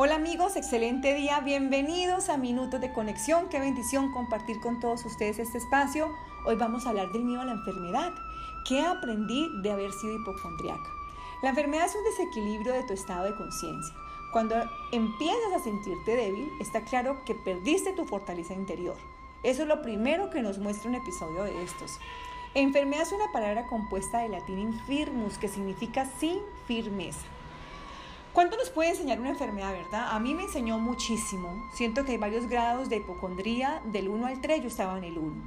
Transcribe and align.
Hola 0.00 0.14
amigos, 0.14 0.54
excelente 0.54 1.12
día, 1.12 1.40
bienvenidos 1.40 2.28
a 2.28 2.36
Minutos 2.36 2.80
de 2.80 2.92
Conexión, 2.92 3.48
qué 3.48 3.58
bendición 3.58 4.12
compartir 4.12 4.60
con 4.60 4.78
todos 4.78 5.04
ustedes 5.04 5.40
este 5.40 5.58
espacio. 5.58 6.14
Hoy 6.44 6.54
vamos 6.54 6.86
a 6.86 6.90
hablar 6.90 7.10
del 7.10 7.24
miedo 7.24 7.40
a 7.40 7.44
la 7.44 7.54
enfermedad. 7.54 8.12
¿Qué 8.64 8.80
aprendí 8.80 9.50
de 9.60 9.72
haber 9.72 9.90
sido 9.90 10.14
hipocondriaca? 10.14 10.88
La 11.42 11.48
enfermedad 11.48 11.86
es 11.86 11.96
un 11.96 12.04
desequilibrio 12.04 12.74
de 12.74 12.84
tu 12.84 12.92
estado 12.92 13.24
de 13.24 13.34
conciencia. 13.34 13.92
Cuando 14.30 14.54
empiezas 14.92 15.52
a 15.52 15.64
sentirte 15.64 16.14
débil, 16.14 16.48
está 16.60 16.82
claro 16.82 17.24
que 17.24 17.34
perdiste 17.34 17.92
tu 17.92 18.04
fortaleza 18.04 18.54
interior. 18.54 18.94
Eso 19.42 19.62
es 19.62 19.68
lo 19.68 19.82
primero 19.82 20.30
que 20.30 20.42
nos 20.42 20.58
muestra 20.58 20.90
un 20.90 20.94
episodio 20.94 21.42
de 21.42 21.64
estos. 21.64 21.98
Enfermedad 22.54 23.02
es 23.02 23.10
una 23.10 23.32
palabra 23.32 23.66
compuesta 23.66 24.20
del 24.20 24.30
latín 24.30 24.60
infirmus, 24.60 25.38
que 25.38 25.48
significa 25.48 26.06
sin 26.20 26.38
firmeza. 26.68 27.26
¿Cuánto 28.38 28.56
nos 28.56 28.70
puede 28.70 28.90
enseñar 28.90 29.18
una 29.18 29.30
enfermedad, 29.30 29.72
verdad? 29.72 30.10
A 30.12 30.20
mí 30.20 30.32
me 30.32 30.44
enseñó 30.44 30.78
muchísimo. 30.78 31.68
Siento 31.72 32.04
que 32.04 32.12
hay 32.12 32.18
varios 32.18 32.46
grados 32.46 32.88
de 32.88 32.98
hipocondría, 32.98 33.82
del 33.86 34.08
1 34.08 34.26
al 34.28 34.40
3 34.40 34.62
yo 34.62 34.68
estaba 34.68 34.96
en 34.96 35.02
el 35.02 35.18
1. 35.18 35.42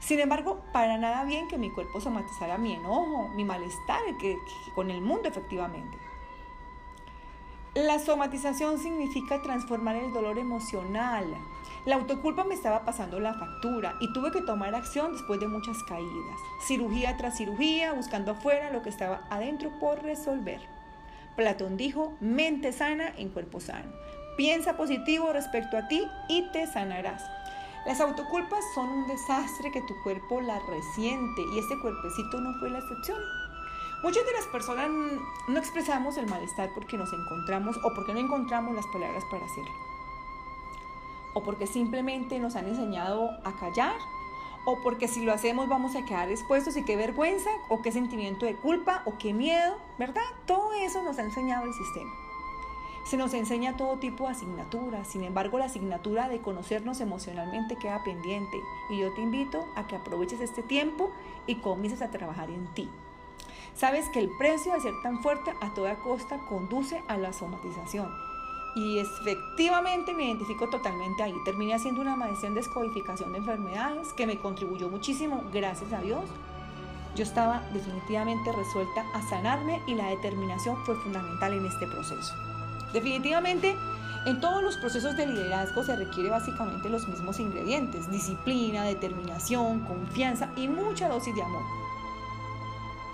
Sin 0.00 0.18
embargo, 0.18 0.60
para 0.72 0.98
nada 0.98 1.22
bien 1.22 1.46
que 1.46 1.56
mi 1.56 1.70
cuerpo 1.70 2.00
somatizara 2.00 2.58
mi 2.58 2.74
enojo, 2.74 3.28
mi 3.36 3.44
malestar 3.44 4.00
que, 4.18 4.36
con 4.74 4.90
el 4.90 5.02
mundo 5.02 5.28
efectivamente. 5.28 5.96
La 7.74 8.00
somatización 8.00 8.80
significa 8.80 9.40
transformar 9.40 9.94
el 9.94 10.12
dolor 10.12 10.36
emocional. 10.36 11.32
La 11.84 11.94
autoculpa 11.94 12.42
me 12.42 12.56
estaba 12.56 12.84
pasando 12.84 13.20
la 13.20 13.34
factura 13.34 13.94
y 14.00 14.12
tuve 14.12 14.32
que 14.32 14.42
tomar 14.42 14.74
acción 14.74 15.12
después 15.12 15.38
de 15.38 15.46
muchas 15.46 15.80
caídas. 15.84 16.40
Cirugía 16.66 17.16
tras 17.18 17.36
cirugía, 17.36 17.92
buscando 17.92 18.32
afuera 18.32 18.72
lo 18.72 18.82
que 18.82 18.88
estaba 18.88 19.28
adentro 19.30 19.70
por 19.78 20.02
resolver. 20.02 20.75
Platón 21.36 21.76
dijo, 21.76 22.16
mente 22.20 22.72
sana 22.72 23.12
en 23.16 23.28
cuerpo 23.28 23.60
sano. 23.60 23.92
Piensa 24.36 24.76
positivo 24.76 25.32
respecto 25.32 25.76
a 25.76 25.88
ti 25.88 26.02
y 26.28 26.50
te 26.52 26.66
sanarás. 26.66 27.22
Las 27.86 28.00
autoculpas 28.00 28.64
son 28.74 28.88
un 28.88 29.06
desastre 29.06 29.70
que 29.70 29.80
tu 29.82 29.94
cuerpo 30.02 30.40
la 30.40 30.58
resiente 30.58 31.42
y 31.54 31.58
este 31.58 31.78
cuerpecito 31.78 32.40
no 32.40 32.58
fue 32.58 32.70
la 32.70 32.80
excepción. 32.80 33.20
Muchas 34.02 34.26
de 34.26 34.32
las 34.32 34.46
personas 34.46 34.90
no 34.90 35.58
expresamos 35.58 36.16
el 36.16 36.26
malestar 36.26 36.70
porque 36.74 36.98
nos 36.98 37.12
encontramos 37.12 37.76
o 37.82 37.94
porque 37.94 38.12
no 38.12 38.18
encontramos 38.18 38.74
las 38.74 38.86
palabras 38.88 39.24
para 39.30 39.44
hacerlo. 39.46 39.72
O 41.34 41.42
porque 41.42 41.66
simplemente 41.66 42.38
nos 42.38 42.56
han 42.56 42.66
enseñado 42.66 43.30
a 43.44 43.52
callar 43.58 43.96
o 44.66 44.80
porque 44.80 45.08
si 45.08 45.22
lo 45.22 45.32
hacemos 45.32 45.68
vamos 45.68 45.96
a 45.96 46.04
quedar 46.04 46.28
expuestos 46.28 46.76
y 46.76 46.82
qué 46.82 46.96
vergüenza, 46.96 47.48
o 47.68 47.80
qué 47.80 47.92
sentimiento 47.92 48.44
de 48.44 48.56
culpa, 48.56 49.02
o 49.06 49.16
qué 49.16 49.32
miedo, 49.32 49.78
¿verdad? 49.96 50.24
Todo 50.44 50.74
eso 50.74 51.02
nos 51.02 51.18
ha 51.18 51.22
enseñado 51.22 51.64
el 51.64 51.72
sistema. 51.72 52.12
Se 53.04 53.16
nos 53.16 53.32
enseña 53.32 53.76
todo 53.76 53.98
tipo 53.98 54.24
de 54.24 54.32
asignaturas, 54.32 55.06
sin 55.06 55.22
embargo 55.22 55.58
la 55.58 55.66
asignatura 55.66 56.28
de 56.28 56.40
conocernos 56.40 57.00
emocionalmente 57.00 57.76
queda 57.76 58.02
pendiente 58.02 58.58
y 58.90 58.98
yo 58.98 59.14
te 59.14 59.20
invito 59.20 59.64
a 59.76 59.86
que 59.86 59.94
aproveches 59.94 60.40
este 60.40 60.62
tiempo 60.64 61.12
y 61.46 61.56
comiences 61.56 62.02
a 62.02 62.10
trabajar 62.10 62.50
en 62.50 62.66
ti. 62.74 62.90
Sabes 63.76 64.08
que 64.08 64.18
el 64.18 64.30
precio 64.36 64.72
de 64.72 64.80
ser 64.80 64.94
tan 65.04 65.22
fuerte 65.22 65.52
a 65.60 65.72
toda 65.74 65.94
costa 66.00 66.38
conduce 66.48 67.00
a 67.06 67.16
la 67.16 67.32
somatización 67.32 68.10
y 68.76 68.98
efectivamente 68.98 70.12
me 70.12 70.26
identifico 70.26 70.68
totalmente 70.68 71.22
ahí. 71.22 71.34
Terminé 71.46 71.72
haciendo 71.72 72.02
una 72.02 72.14
maestría 72.14 72.48
en 72.48 72.54
descodificación 72.54 73.32
de 73.32 73.38
enfermedades 73.38 74.12
que 74.12 74.26
me 74.26 74.38
contribuyó 74.38 74.90
muchísimo, 74.90 75.42
gracias 75.50 75.94
a 75.94 76.02
Dios. 76.02 76.24
Yo 77.16 77.22
estaba 77.22 77.62
definitivamente 77.72 78.52
resuelta 78.52 79.06
a 79.14 79.22
sanarme 79.22 79.80
y 79.86 79.94
la 79.94 80.08
determinación 80.08 80.76
fue 80.84 80.94
fundamental 80.96 81.54
en 81.54 81.64
este 81.64 81.86
proceso. 81.86 82.34
Definitivamente, 82.92 83.74
en 84.26 84.40
todos 84.40 84.62
los 84.62 84.76
procesos 84.76 85.16
de 85.16 85.26
liderazgo 85.26 85.82
se 85.82 85.96
requiere 85.96 86.28
básicamente 86.28 86.90
los 86.90 87.08
mismos 87.08 87.40
ingredientes, 87.40 88.10
disciplina, 88.10 88.84
determinación, 88.84 89.86
confianza 89.86 90.50
y 90.54 90.68
mucha 90.68 91.08
dosis 91.08 91.34
de 91.34 91.42
amor. 91.42 91.62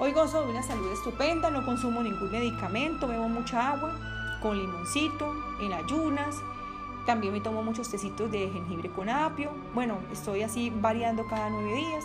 Hoy 0.01 0.11
gozo 0.11 0.43
de 0.43 0.51
una 0.51 0.65
salud 0.65 0.91
estupenda, 0.91 1.51
no 1.51 1.65
consumo 1.65 2.03
ningún 2.03 2.33
medicamento, 2.33 3.07
bebo 3.07 3.29
mucha 3.29 3.71
agua, 3.71 3.95
con 4.43 4.59
limoncito, 4.59 5.35
en 5.61 5.73
ayunas. 5.73 6.37
También 7.07 7.33
me 7.33 7.41
tomo 7.41 7.63
muchos 7.63 7.89
tecitos 7.89 8.31
de 8.31 8.51
jengibre 8.51 8.91
con 8.91 9.09
apio. 9.09 9.51
Bueno, 9.75 9.99
estoy 10.13 10.43
así 10.43 10.71
variando 10.71 11.27
cada 11.27 11.49
nueve 11.51 11.75
días. 11.75 12.05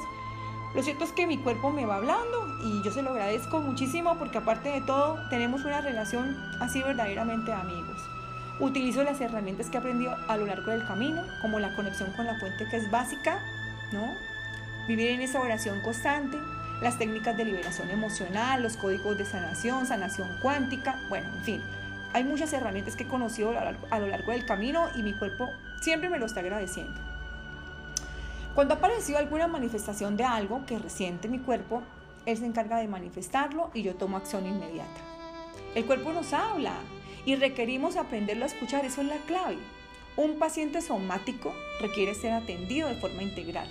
Lo 0.76 0.84
cierto 0.84 1.06
es 1.06 1.12
que 1.12 1.28
mi 1.28 1.38
cuerpo 1.38 1.72
me 1.72 1.86
va 1.86 1.96
hablando 1.96 2.48
y 2.64 2.84
yo 2.84 2.92
se 2.92 3.02
lo 3.02 3.12
agradezco 3.12 3.60
muchísimo 3.60 4.18
porque 4.18 4.38
aparte 4.38 4.70
de 4.70 4.82
todo 4.82 5.18
tenemos 5.30 5.66
una 5.66 5.82
relación 5.82 6.38
así 6.60 6.82
verdaderamente 6.82 7.52
de 7.52 7.58
amigos. 7.58 8.02
Utilizo 8.60 9.04
las 9.04 9.22
herramientas 9.22 9.70
que 9.70 9.78
he 9.78 9.80
aprendido 9.80 10.16
a 10.28 10.38
lo 10.38 10.46
largo 10.46 10.72
del 10.72 10.86
camino, 10.86 11.24
como 11.42 11.60
la 11.60 11.76
conexión 11.76 12.12
con 12.14 12.26
la 12.26 12.40
fuente 12.40 12.68
que 12.70 12.78
es 12.78 12.92
básica, 12.92 13.40
¿no? 13.92 14.14
Vivir 14.88 15.12
en 15.12 15.22
esa 15.22 15.40
oración 15.40 15.82
constante, 15.82 16.38
las 16.82 16.98
técnicas 16.98 17.38
de 17.38 17.46
liberación 17.46 17.90
emocional, 17.90 18.62
los 18.62 18.78
códigos 18.78 19.18
de 19.18 19.26
sanación, 19.26 19.86
sanación 19.86 20.30
cuántica, 20.42 21.00
bueno, 21.10 21.28
en 21.38 21.44
fin, 21.44 21.64
hay 22.14 22.24
muchas 22.24 22.54
herramientas 22.54 22.96
que 22.96 23.04
he 23.04 23.08
conocido 23.08 23.54
a 23.58 24.00
lo 24.00 24.08
largo 24.08 24.32
del 24.32 24.46
camino 24.46 24.88
y 24.96 25.04
mi 25.04 25.14
cuerpo 25.18 25.48
siempre 25.82 26.10
me 26.10 26.20
lo 26.20 26.26
está 26.26 26.40
agradeciendo. 26.40 27.00
Cuando 28.56 28.74
ha 28.74 28.78
aparecido 28.78 29.20
alguna 29.20 29.48
manifestación 29.48 30.18
de 30.18 30.24
algo 30.24 30.66
que 30.66 30.80
resiente 30.80 31.28
mi 31.28 31.40
cuerpo, 31.40 31.84
él 32.26 32.38
se 32.38 32.46
encarga 32.46 32.78
de 32.78 32.88
manifestarlo 32.88 33.70
y 33.74 33.84
yo 33.84 33.96
tomo 33.96 34.18
acción 34.18 34.46
inmediata. 34.48 35.00
El 35.76 35.86
cuerpo 35.86 36.12
nos 36.12 36.34
habla 36.34 36.74
y 37.26 37.36
requerimos 37.36 37.98
aprenderlo 37.98 38.46
a 38.46 38.48
escuchar, 38.48 38.84
eso 38.84 39.02
es 39.02 39.08
la 39.08 39.18
clave. 39.28 39.58
Un 40.16 40.40
paciente 40.40 40.82
somático 40.82 41.54
requiere 41.80 42.16
ser 42.16 42.32
atendido 42.34 42.90
de 42.90 42.96
forma 42.96 43.22
integral. 43.22 43.70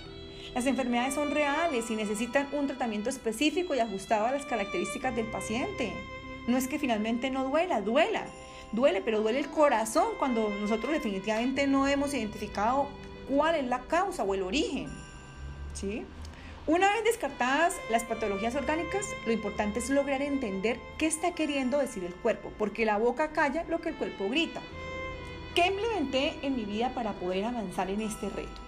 Las 0.54 0.66
enfermedades 0.66 1.14
son 1.14 1.32
reales 1.32 1.90
y 1.90 1.96
necesitan 1.96 2.48
un 2.52 2.68
tratamiento 2.68 3.10
específico 3.10 3.74
y 3.74 3.80
ajustado 3.80 4.26
a 4.26 4.30
las 4.30 4.46
características 4.46 5.16
del 5.16 5.26
paciente. 5.26 5.92
No 6.46 6.56
es 6.56 6.68
que 6.68 6.78
finalmente 6.78 7.30
no 7.30 7.44
duela, 7.44 7.80
duela, 7.80 8.24
duele, 8.72 9.00
pero 9.00 9.20
duele 9.20 9.40
el 9.40 9.48
corazón 9.48 10.08
cuando 10.18 10.48
nosotros 10.50 10.92
definitivamente 10.92 11.66
no 11.66 11.88
hemos 11.88 12.14
identificado 12.14 12.88
cuál 13.28 13.56
es 13.56 13.66
la 13.66 13.80
causa 13.80 14.22
o 14.22 14.34
el 14.34 14.42
origen. 14.42 14.88
¿Sí? 15.74 16.04
Una 16.66 16.92
vez 16.92 17.04
descartadas 17.04 17.76
las 17.90 18.02
patologías 18.02 18.56
orgánicas, 18.56 19.06
lo 19.24 19.32
importante 19.32 19.78
es 19.78 19.88
lograr 19.88 20.20
entender 20.20 20.80
qué 20.98 21.06
está 21.06 21.32
queriendo 21.32 21.78
decir 21.78 22.02
el 22.02 22.14
cuerpo, 22.14 22.52
porque 22.58 22.84
la 22.84 22.98
boca 22.98 23.30
calla 23.30 23.64
lo 23.68 23.80
que 23.80 23.90
el 23.90 23.94
cuerpo 23.94 24.28
grita. 24.28 24.60
¿Qué 25.54 25.66
implementé 25.66 26.34
en 26.42 26.56
mi 26.56 26.64
vida 26.64 26.90
para 26.92 27.12
poder 27.12 27.44
avanzar 27.44 27.88
en 27.88 28.00
este 28.00 28.28
reto? 28.30 28.60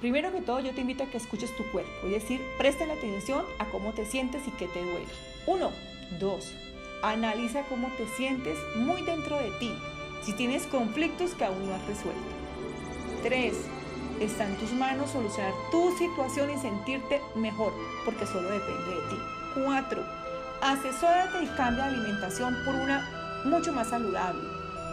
Primero 0.00 0.30
que 0.30 0.42
todo, 0.42 0.60
yo 0.60 0.74
te 0.74 0.82
invito 0.82 1.04
a 1.04 1.06
que 1.06 1.16
escuches 1.16 1.56
tu 1.56 1.64
cuerpo, 1.72 1.90
es 2.04 2.12
decir, 2.12 2.42
presta 2.58 2.84
atención 2.84 3.46
a 3.58 3.64
cómo 3.66 3.94
te 3.94 4.04
sientes 4.04 4.46
y 4.46 4.50
qué 4.50 4.66
te 4.68 4.82
duele. 4.82 5.06
Uno, 5.46 5.72
dos, 6.20 6.54
Analiza 7.02 7.62
cómo 7.68 7.88
te 7.96 8.06
sientes 8.16 8.58
muy 8.76 9.02
dentro 9.02 9.36
de 9.36 9.50
ti, 9.52 9.74
si 10.22 10.32
tienes 10.32 10.66
conflictos 10.66 11.34
que 11.34 11.44
aún 11.44 11.68
no 11.68 11.74
has 11.74 11.86
resuelto. 11.86 12.22
3. 13.22 13.54
Está 14.20 14.46
en 14.46 14.56
tus 14.56 14.72
manos 14.72 15.10
solucionar 15.10 15.52
tu 15.70 15.96
situación 15.98 16.50
y 16.50 16.58
sentirte 16.58 17.20
mejor, 17.34 17.72
porque 18.04 18.26
solo 18.26 18.48
depende 18.48 18.94
de 18.94 19.08
ti. 19.08 19.16
4. 19.64 20.02
Asesórate 20.62 21.44
y 21.44 21.46
cambia 21.48 21.86
la 21.86 21.92
alimentación 21.92 22.56
por 22.64 22.74
una 22.74 23.42
mucho 23.44 23.72
más 23.72 23.88
saludable. 23.88 24.42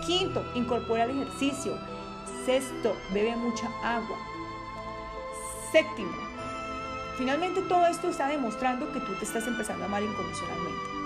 Quinto, 0.05 0.43
incorpora 0.55 1.05
el 1.05 1.11
ejercicio. 1.11 1.77
Sexto, 2.45 2.95
bebe 3.13 3.35
mucha 3.37 3.67
agua. 3.81 4.17
Séptimo, 5.71 6.11
finalmente 7.17 7.61
todo 7.61 7.87
esto 7.87 8.09
está 8.09 8.27
demostrando 8.27 8.91
que 8.91 8.99
tú 8.99 9.13
te 9.15 9.25
estás 9.25 9.47
empezando 9.47 9.83
a 9.83 9.87
amar 9.87 10.03
incondicionalmente. 10.03 11.02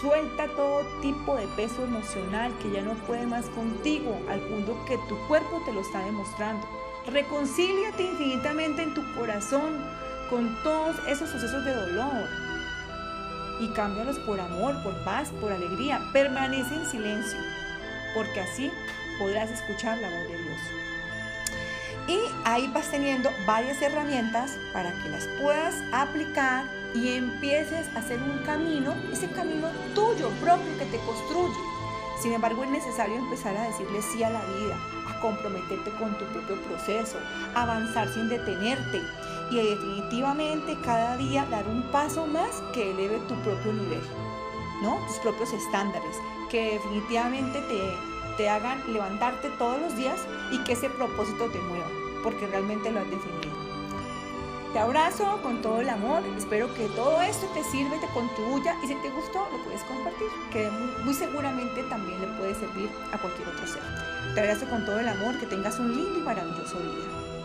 Suelta 0.00 0.48
todo 0.48 0.84
tipo 1.00 1.36
de 1.36 1.46
peso 1.48 1.84
emocional 1.84 2.52
que 2.58 2.70
ya 2.70 2.82
no 2.82 2.94
puede 3.06 3.26
más 3.26 3.46
contigo, 3.46 4.18
al 4.28 4.40
punto 4.40 4.76
que 4.86 4.98
tu 5.08 5.16
cuerpo 5.28 5.62
te 5.64 5.72
lo 5.72 5.80
está 5.80 6.00
demostrando. 6.00 6.66
Reconcíliate 7.06 8.02
infinitamente 8.02 8.82
en 8.82 8.94
tu 8.94 9.02
corazón 9.14 9.78
con 10.30 10.56
todos 10.62 10.96
esos 11.06 11.30
sucesos 11.30 11.64
de 11.64 11.74
dolor 11.74 12.28
y 13.60 13.68
cámbialos 13.68 14.18
por 14.20 14.40
amor, 14.40 14.82
por 14.82 14.94
paz, 15.04 15.30
por 15.40 15.52
alegría. 15.52 16.00
Permanece 16.12 16.74
en 16.74 16.86
silencio, 16.86 17.38
porque 18.14 18.40
así 18.40 18.70
podrás 19.18 19.50
escuchar 19.50 19.98
la 19.98 20.08
voz 20.08 20.28
de 20.28 20.42
Dios. 20.42 20.60
Y 22.06 22.20
ahí 22.44 22.70
vas 22.74 22.90
teniendo 22.90 23.30
varias 23.46 23.80
herramientas 23.80 24.58
para 24.72 24.92
que 25.02 25.08
las 25.08 25.26
puedas 25.40 25.74
aplicar 25.92 26.64
y 26.94 27.14
empieces 27.14 27.86
a 27.94 28.00
hacer 28.00 28.20
un 28.22 28.38
camino, 28.44 28.94
ese 29.12 29.30
camino 29.30 29.68
tuyo 29.94 30.28
propio 30.40 30.78
que 30.78 30.84
te 30.86 30.98
construye. 30.98 31.58
Sin 32.20 32.32
embargo, 32.32 32.62
es 32.62 32.70
necesario 32.70 33.16
empezar 33.16 33.56
a 33.56 33.68
decirle 33.68 34.00
sí 34.02 34.22
a 34.22 34.30
la 34.30 34.44
vida, 34.44 34.76
a 35.08 35.20
comprometerte 35.20 35.90
con 35.92 36.16
tu 36.18 36.24
propio 36.26 36.60
proceso, 36.62 37.18
avanzar 37.54 38.08
sin 38.12 38.28
detenerte 38.28 39.02
y 39.50 39.56
definitivamente 39.56 40.76
cada 40.84 41.16
día 41.16 41.46
dar 41.50 41.66
un 41.66 41.82
paso 41.90 42.26
más 42.26 42.62
que 42.72 42.92
eleve 42.92 43.18
tu 43.28 43.34
propio 43.36 43.72
nivel, 43.72 44.02
¿no? 44.82 45.04
Tus 45.06 45.16
propios 45.18 45.52
estándares, 45.52 46.16
que 46.50 46.74
definitivamente 46.74 47.60
te 47.62 48.13
te 48.36 48.48
hagan 48.48 48.82
levantarte 48.92 49.50
todos 49.50 49.80
los 49.80 49.96
días 49.96 50.20
y 50.50 50.58
que 50.64 50.72
ese 50.72 50.90
propósito 50.90 51.46
te 51.46 51.58
mueva, 51.60 51.86
porque 52.22 52.46
realmente 52.46 52.90
lo 52.90 53.00
has 53.00 53.10
definido. 53.10 53.64
Te 54.72 54.80
abrazo 54.80 55.38
con 55.40 55.62
todo 55.62 55.80
el 55.80 55.88
amor, 55.88 56.22
espero 56.36 56.74
que 56.74 56.88
todo 56.88 57.22
esto 57.22 57.46
te 57.54 57.62
sirva 57.62 57.94
y 57.96 58.00
te 58.00 58.08
contribuya 58.08 58.76
y 58.82 58.88
si 58.88 58.94
te 58.96 59.10
gustó 59.10 59.46
lo 59.52 59.62
puedes 59.62 59.82
compartir, 59.84 60.26
que 60.52 60.68
muy 61.04 61.14
seguramente 61.14 61.84
también 61.84 62.20
le 62.20 62.26
puede 62.38 62.56
servir 62.56 62.90
a 63.12 63.18
cualquier 63.18 63.48
otro 63.48 63.66
ser. 63.68 63.82
Te 64.34 64.40
abrazo 64.40 64.68
con 64.68 64.84
todo 64.84 64.98
el 64.98 65.08
amor, 65.08 65.38
que 65.38 65.46
tengas 65.46 65.78
un 65.78 65.94
lindo 65.94 66.18
y 66.18 66.22
maravilloso 66.22 66.80
día. 66.80 67.43